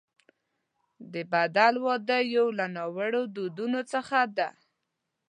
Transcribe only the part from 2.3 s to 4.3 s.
یو له ناوړه دودونو څخه